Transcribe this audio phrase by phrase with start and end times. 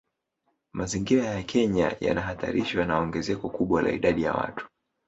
[0.77, 4.65] Mazingira ya Kenya yanahatarishwa na ongezeko kubwa la idadi ya watu